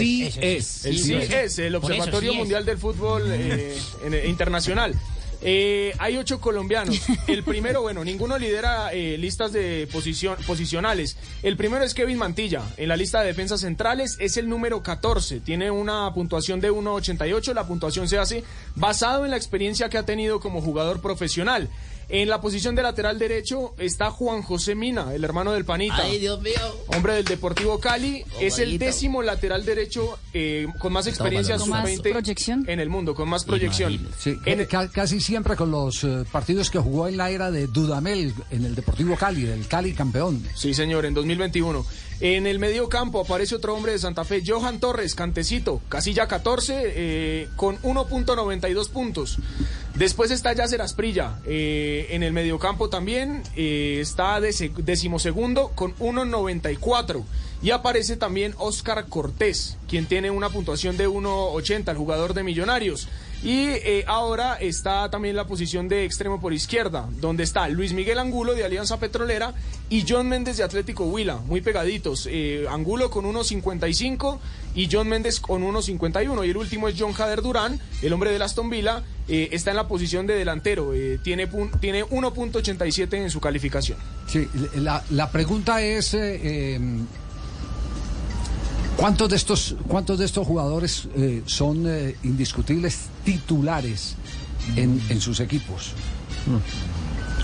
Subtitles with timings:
[0.00, 0.84] es.
[0.84, 2.34] El CIES, el Por eso, Observatorio.
[2.34, 4.94] Mundial del Fútbol eh, eh, Internacional.
[5.40, 7.00] Eh, hay ocho colombianos.
[7.28, 11.16] El primero, bueno, ninguno lidera eh, listas de posición, posicionales.
[11.42, 12.62] El primero es Kevin Mantilla.
[12.76, 15.40] En la lista de defensas centrales es el número 14.
[15.40, 17.54] Tiene una puntuación de 1.88.
[17.54, 18.42] La puntuación se hace
[18.74, 21.68] basado en la experiencia que ha tenido como jugador profesional.
[22.10, 25.98] En la posición de lateral derecho está Juan José Mina, el hermano del Panita.
[26.04, 26.54] Ay, Dios mío.
[26.86, 31.86] Hombre del Deportivo Cali, es el décimo lateral derecho eh, con más experiencia Con más
[31.86, 32.64] sub-20 proyección.
[32.66, 34.08] en el mundo, con más proyección.
[34.18, 38.32] Sí, En- casi siempre con los eh, partidos que jugó en la era de Dudamel
[38.50, 40.42] en el Deportivo Cali, del Cali campeón.
[40.54, 41.84] Sí, señor, en 2021.
[42.20, 46.74] En el medio campo aparece otro hombre de Santa Fe, Johan Torres, cantecito, casilla 14,
[46.84, 49.38] eh, con 1.92 puntos.
[49.98, 57.24] Después está Yacer Asprilla, eh, en el mediocampo también, eh, está decimosegundo con 1.94.
[57.62, 63.08] Y aparece también Oscar Cortés, quien tiene una puntuación de 1.80, el jugador de Millonarios.
[63.42, 68.18] Y eh, ahora está también la posición de extremo por izquierda, donde está Luis Miguel
[68.18, 69.54] Angulo de Alianza Petrolera
[69.88, 72.28] y John Méndez de Atlético Huila, muy pegaditos.
[72.30, 74.38] Eh, Angulo con 1.55
[74.74, 76.46] y John Méndez con 1.51.
[76.46, 79.76] Y el último es John Jader Durán, el hombre de Aston Villa, eh, está en
[79.76, 81.48] la posición de delantero, eh, tiene,
[81.80, 83.98] tiene 1.87 en su calificación.
[84.26, 86.80] Sí, la, la pregunta es eh,
[88.98, 94.16] ¿cuántos de estos cuántos de estos jugadores eh, son eh, indiscutibles titulares
[94.76, 95.92] en, en sus equipos?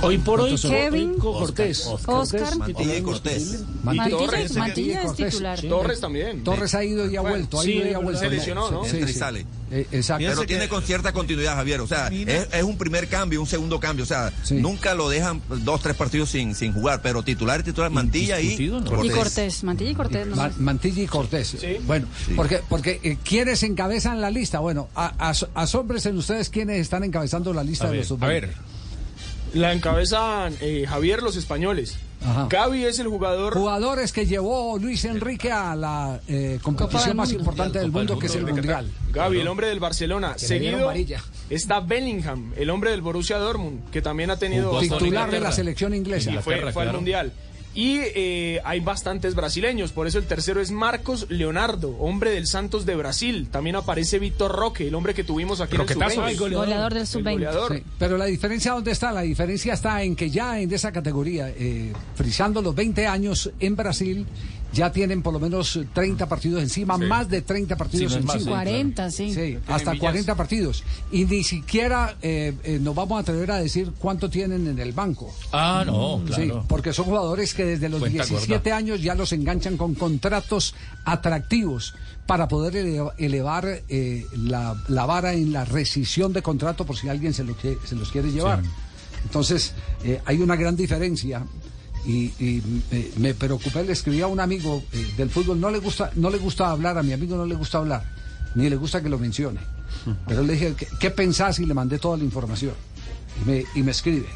[0.05, 0.57] Hoy por hoy.
[0.61, 1.87] Kevin, Cortés.
[2.07, 3.65] Oscar, Mantilla y Cortés.
[3.83, 5.61] Mantilla, es titular.
[5.61, 6.45] Torres también.
[6.45, 8.03] Torres ha ido y ha vuelto, ha sí, ido y es ha verdad.
[8.05, 8.21] vuelto.
[8.21, 8.87] Se lesionó, ¿no?
[8.87, 9.47] Entra y sale.
[9.71, 10.25] Eh, exacto.
[10.29, 11.81] Pero tiene con cierta continuidad, Javier.
[11.81, 14.05] O sea, es, es un primer cambio, un segundo cambio.
[14.05, 14.55] O sea, Sí.
[14.57, 17.01] nunca lo dejan dos, tres partidos sin, sin jugar.
[17.03, 19.05] Pero titular y titular, Mantilla y Indiscutido, ¿no?
[19.05, 20.27] Y Cortés, Mantilla y Cortés.
[20.59, 21.57] Mantilla y Cortés.
[21.61, 21.79] Sí.
[21.87, 22.07] Bueno,
[22.37, 24.61] porque, porque eh, ¿quiénes encabezan la lista?
[24.61, 28.55] Bueno, a- as- asómbrense ustedes quiénes están encabezando la lista de los A ver,
[29.55, 31.97] La encabezan eh, Javier los españoles.
[32.25, 32.47] Ajá.
[32.49, 37.79] Gaby es el jugador Jugadores que llevó Luis Enrique a la eh, competición más importante
[37.79, 38.91] del mundo, que es el Mundial.
[39.13, 40.35] Gaby, el hombre del Barcelona.
[40.37, 40.91] Seguido
[41.51, 45.95] está Bellingham, el hombre del Borussia Dortmund, que también ha tenido Titular de la selección
[45.95, 46.33] inglesa.
[46.33, 46.93] y fue, fue al.
[46.95, 47.33] Mundial.
[47.75, 52.87] Y eh, hay bastantes brasileños, por eso el tercero es Marcos Leonardo, hombre del Santos
[52.87, 53.49] de Brasil.
[53.51, 56.39] También aparece Víctor Roque, el hombre que tuvimos aquí Roquetazo, en el ay, sub-20.
[56.41, 56.67] goleador.
[56.67, 57.33] Goleador del El sub-20.
[57.33, 57.77] goleador.
[57.77, 59.11] Sí, pero la diferencia, ¿dónde está?
[59.11, 63.75] La diferencia está en que ya en esa categoría, eh, frisando los 20 años en
[63.75, 64.25] Brasil,
[64.75, 68.61] ya tienen por lo menos 30 partidos encima, más de 30 partidos Sí, más, encima.
[68.63, 68.65] sí.
[68.71, 69.33] 40, sí.
[69.35, 70.01] Sí, hasta villas.
[70.03, 70.85] 40 partidos.
[71.13, 74.93] Y ni siquiera eh, eh, nos vamos a atrever a decir cuánto tienen en el
[74.93, 75.33] banco.
[75.53, 76.65] Ah, no, Sí, claro.
[76.69, 78.77] porque son jugadores que desde los Cuenta 17 gorda.
[78.77, 80.75] años ya los enganchan con contratos
[81.05, 81.95] atractivos
[82.27, 87.09] para poder ele- elevar eh, la, la vara en la rescisión de contrato por si
[87.09, 88.63] alguien se, lo que- se los quiere llevar.
[89.25, 89.73] Entonces,
[90.05, 91.45] eh, hay una gran diferencia.
[92.07, 95.79] Y, y, eh, me preocupé, le escribí a un amigo eh, del fútbol, no le
[95.79, 98.05] gusta, no le gusta hablar, a mi amigo no le gusta hablar,
[98.55, 99.61] ni le gusta que lo mencione.
[100.27, 101.59] Pero le dije, ¿qué, qué pensás?
[101.61, 102.75] Y le mandé toda la información.
[103.43, 104.29] Y me, y me escribe.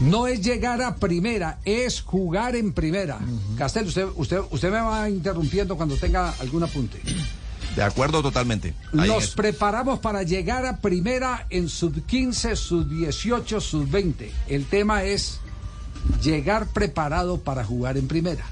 [0.00, 3.18] No es llegar a primera, es jugar en primera.
[3.56, 7.00] Castel, usted, usted, usted me va interrumpiendo cuando tenga algún apunte.
[7.74, 8.74] De acuerdo totalmente.
[8.96, 14.30] Ahí Nos preparamos para llegar a primera en sub 15, sub 18, sub 20.
[14.48, 15.40] El tema es
[16.22, 18.44] llegar preparado para jugar en primera.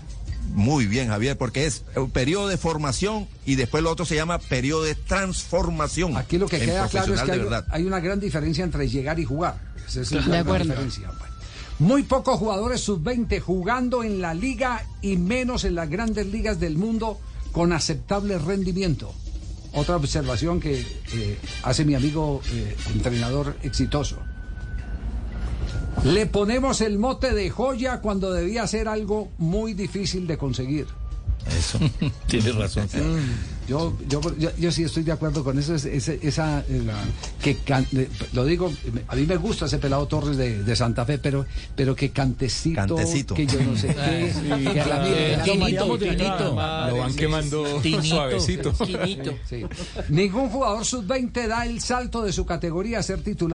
[0.54, 4.38] Muy bien, Javier, porque es un periodo de formación y después lo otro se llama
[4.38, 6.16] periodo de transformación.
[6.16, 7.32] Aquí lo que queda claro es que
[7.70, 9.60] hay, una gran diferencia entre llegar y jugar.
[9.86, 10.64] Esa es la De gran acuerdo.
[10.64, 11.10] diferencia.
[11.78, 16.78] Muy pocos jugadores sub-20 jugando en la liga y menos en las grandes ligas del
[16.78, 17.20] mundo
[17.52, 19.12] con aceptable rendimiento.
[19.74, 24.16] Otra observación que eh, hace mi amigo eh, entrenador exitoso.
[26.12, 30.86] Le ponemos el mote de joya cuando debía ser algo muy difícil de conseguir.
[31.46, 31.78] Eso.
[32.26, 32.88] Tienes razón.
[33.68, 35.74] Yo, yo, yo, yo sí estoy de acuerdo con eso.
[35.74, 36.82] es- es- esa, eh,
[37.42, 38.72] que can- eh, lo digo,
[39.08, 42.76] a mí me gusta ese pelado Torres de, de Santa Fe, pero, pero que cantecito,
[42.96, 43.34] Cantecito.
[43.34, 44.32] que yo no sé qué,
[44.72, 46.44] que a la Eh, Tinito, Tinito.
[46.50, 48.02] Lo van quemando Tinito.
[48.02, 48.72] suavecito.
[48.72, 49.32] Tinito.
[49.48, 49.64] Sí.
[50.08, 53.55] Ningún jugador sub-20 da el salto de su categoría a ser titular.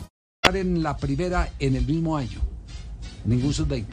[0.49, 2.39] En la primera en el mismo año.
[3.25, 3.85] Ningún sub-20.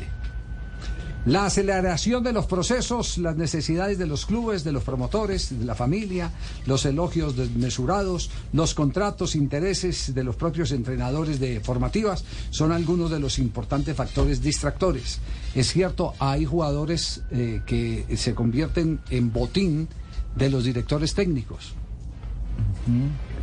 [1.26, 5.74] La aceleración de los procesos, las necesidades de los clubes, de los promotores, de la
[5.74, 6.30] familia,
[6.64, 13.20] los elogios desmesurados, los contratos, intereses de los propios entrenadores de formativas son algunos de
[13.20, 15.18] los importantes factores distractores.
[15.54, 19.86] Es cierto, hay jugadores eh, que se convierten en botín
[20.34, 21.74] de los directores técnicos.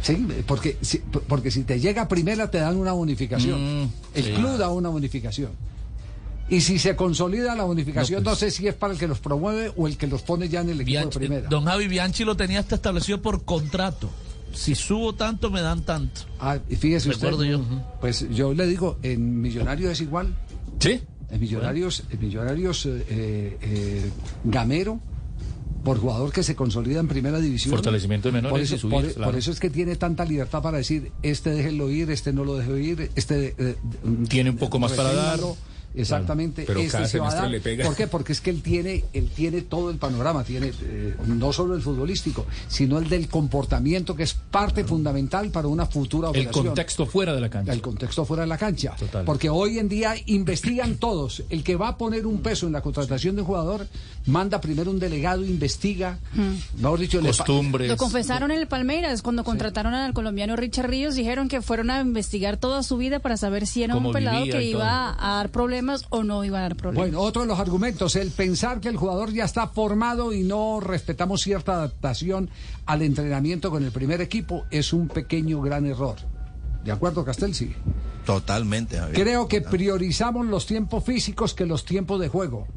[0.01, 3.83] Sí, porque, si- porque si te llega primera te dan una bonificación.
[3.83, 4.31] Mm, el sí.
[4.33, 5.51] club da una bonificación.
[6.47, 8.39] Y si se consolida la bonificación, no, pues.
[8.39, 10.69] sé si es para el que los promueve o el que los pone ya en
[10.69, 11.49] el equipo Bianchi- de primera.
[11.49, 14.09] Don Javi Bianchi lo tenía hasta establecido por contrato.
[14.53, 16.21] Si subo tanto, me dan tanto.
[16.39, 17.61] Ah, y fíjese usted, Recuerdo yo.
[17.99, 20.33] pues yo le digo, en Millonarios es igual.
[20.79, 21.01] ¿Sí?
[21.31, 24.09] En Millonarios, en Millonarios eh, eh, eh,
[24.43, 24.99] Gamero,
[25.85, 27.71] por jugador que se consolida en primera división.
[27.71, 29.31] Fortalecimiento de menores Por eso, y subir, por- claro.
[29.31, 32.57] por eso es que tiene tanta libertad para decir, este déjenlo ir, este no lo
[32.57, 33.55] deje ir, este...
[33.57, 33.75] eh,
[34.27, 35.39] Tiene un poco más para dar.
[35.95, 37.51] Exactamente, Pero este cada se va a semestre dar.
[37.51, 37.85] le pega.
[37.85, 38.07] ¿Por qué?
[38.07, 41.81] Porque es que él tiene, él tiene todo el panorama, tiene eh, no solo el
[41.81, 46.65] futbolístico, sino el del comportamiento que es parte fundamental para una futura El operación.
[46.67, 47.73] contexto fuera de la cancha.
[47.73, 48.95] El contexto fuera de la cancha.
[48.97, 49.25] Total.
[49.25, 51.43] Porque hoy en día investigan todos.
[51.49, 53.87] El que va a poner un peso en la contratación de un jugador,
[54.25, 56.19] manda primero un delegado, investiga.
[56.77, 57.89] Mejor dicho, Costumbres.
[57.89, 62.01] Lo confesaron en el Palmeiras cuando contrataron al colombiano Richard Ríos, dijeron que fueron a
[62.01, 65.49] investigar toda su vida para saber si era Cómo un pelado que iba a dar
[65.49, 67.09] problemas o no iba a dar problemas.
[67.09, 70.79] Bueno, otro de los argumentos, el pensar que el jugador ya está formado y no
[70.79, 72.49] respetamos cierta adaptación
[72.85, 76.15] al entrenamiento con el primer equipo es un pequeño gran error.
[76.83, 77.55] ¿De acuerdo, Castel?
[77.55, 77.73] Sí.
[78.25, 79.21] Totalmente, Javier.
[79.21, 82.67] Creo que priorizamos los tiempos físicos que los tiempos de juego.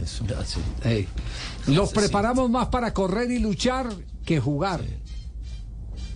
[0.00, 0.24] Eso.
[0.82, 1.08] Sí.
[1.66, 3.88] Los preparamos más para correr y luchar
[4.24, 4.82] que jugar.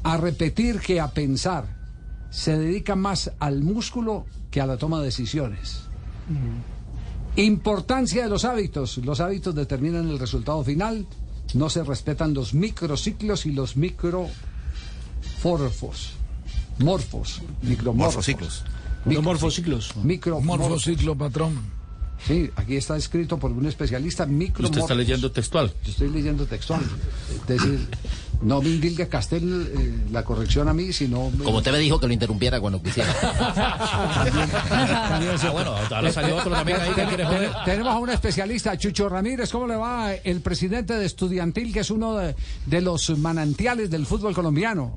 [0.04, 1.66] A repetir que a pensar.
[2.30, 5.84] Se dedican más al músculo que a la toma de decisiones.
[7.36, 8.98] Importancia de los hábitos.
[8.98, 11.06] Los hábitos determinan el resultado final.
[11.54, 14.32] No se respetan los microciclos y los microforfos.
[16.78, 17.42] Morfos.
[17.62, 18.14] Micromorfos.
[18.14, 18.64] Morfociclos.
[19.04, 19.96] Micro- morfociclos.
[20.02, 20.88] Micromorfos.
[21.18, 21.74] patrón.
[22.26, 24.64] Sí, aquí está escrito por un especialista micro.
[24.64, 25.72] Usted está leyendo textual.
[25.84, 26.80] Yo estoy leyendo textual.
[27.30, 27.86] Es decir,
[28.42, 31.30] no me indilga Castel eh, la corrección a mí, sino.
[31.42, 33.12] Como usted me dijo que lo interrumpiera cuando quisiera.
[34.76, 37.50] Ah, bueno, ahora salió otro también ahí que quiere joder.
[37.64, 39.50] Tenemos a un especialista, Chucho Ramírez.
[39.50, 42.34] ¿Cómo le va el presidente de Estudiantil, que es uno de,
[42.66, 44.92] de los manantiales del fútbol colombiano?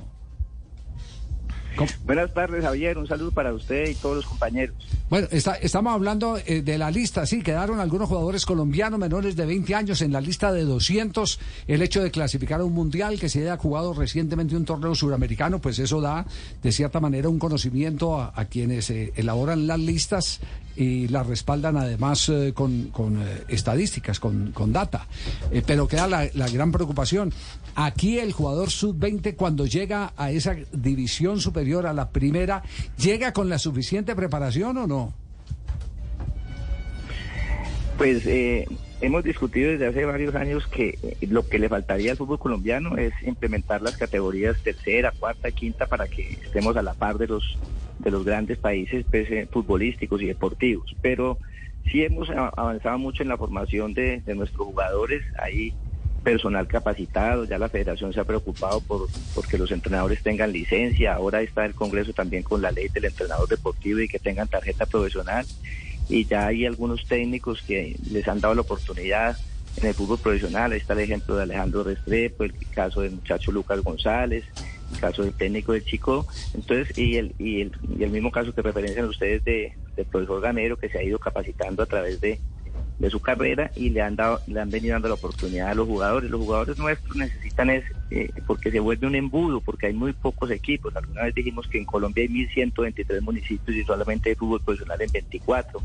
[1.78, 1.90] ¿Cómo?
[2.06, 2.98] Buenas tardes, Javier.
[2.98, 4.76] Un saludo para usted y todos los compañeros.
[5.10, 9.46] Bueno, está- estamos hablando eh, de la lista, sí, quedaron algunos jugadores colombianos menores de
[9.46, 11.40] 20 años en la lista de 200.
[11.68, 15.60] El hecho de clasificar a un mundial que se haya jugado recientemente un torneo suramericano,
[15.60, 16.26] pues eso da
[16.62, 20.40] de cierta manera un conocimiento a, a quienes eh, elaboran las listas
[20.76, 25.08] y las respaldan además eh, con, con, eh, estadísticas, con, con data.
[25.52, 27.32] Eh, pero queda la, la gran preocupación.
[27.76, 32.64] Aquí el jugador sub-20 cuando llega a esa división superior, a la primera,
[32.98, 35.14] ¿llega con la suficiente preparación o no?
[37.98, 38.68] Pues eh,
[39.02, 42.96] hemos discutido desde hace varios años que eh, lo que le faltaría al fútbol colombiano
[42.98, 47.58] es implementar las categorías tercera, cuarta, quinta para que estemos a la par de los
[48.00, 50.96] de los grandes países pues, eh, futbolísticos y deportivos.
[51.02, 51.38] Pero
[51.92, 55.24] sí hemos avanzado mucho en la formación de, nuestros jugadores.
[55.42, 55.74] Hay
[56.24, 61.42] personal capacitado, ya la federación se ha preocupado por porque los entrenadores tengan licencia, ahora
[61.42, 65.46] está el Congreso también con la ley del entrenador deportivo y que tengan tarjeta profesional
[66.10, 69.38] y ya hay algunos técnicos que les han dado la oportunidad
[69.78, 73.52] en el fútbol profesional, ahí está el ejemplo de Alejandro Restrepo, el caso del muchacho
[73.52, 74.44] Lucas González,
[74.94, 78.54] el caso del técnico del Chico, entonces y el, y el, y el mismo caso
[78.54, 82.40] que referencian ustedes de, del profesor Gamero que se ha ido capacitando a través de
[83.00, 85.88] de su carrera y le han dado, le han venido dando la oportunidad a los
[85.88, 86.32] jugadores.
[86.32, 90.50] Los jugadores nuestros necesitan es eh, porque se vuelve un embudo, porque hay muy pocos
[90.50, 90.96] equipos.
[90.96, 95.12] Alguna vez dijimos que en Colombia hay 1.123 municipios y solamente hay fútbol profesional en
[95.12, 95.82] 24.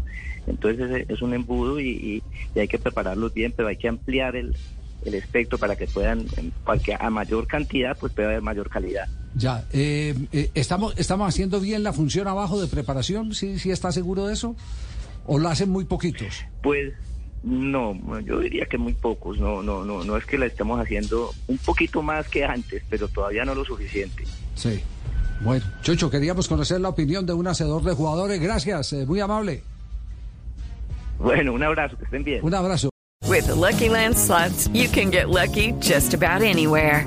[0.47, 2.23] Entonces es, es un embudo y,
[2.57, 4.57] hay que prepararlos bien, pero hay que ampliar el,
[5.05, 6.27] el espectro para que puedan,
[6.65, 9.09] para que a mayor cantidad pues pueda haber mayor calidad.
[9.35, 13.35] Ya, eh, eh, ¿estamos, ¿estamos haciendo bien la función abajo de preparación?
[13.35, 14.57] ¿Sí, ¿Sí está seguro de eso?
[15.27, 16.45] ¿O lo hacen muy poquitos?
[16.63, 16.93] Pues
[17.43, 19.39] no, yo diría que muy pocos.
[19.39, 23.09] No, no, no, no es que la estemos haciendo un poquito más que antes, pero
[23.09, 24.25] todavía no lo suficiente.
[24.55, 24.81] Sí.
[25.41, 28.41] Bueno, Chucho, queríamos conocer la opinión de un hacedor de jugadores.
[28.41, 29.63] Gracias, eh, muy amable.
[31.19, 32.41] Bueno, un abrazo, que estén bien.
[32.45, 32.91] Un abrazo.
[33.29, 37.07] With the Lucky Land slots, you can get lucky just about anywhere.